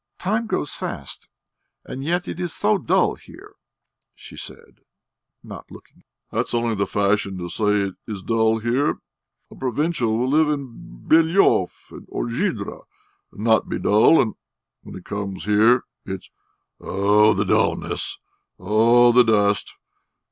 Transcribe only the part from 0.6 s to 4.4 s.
fast, and yet it is so dull here!" she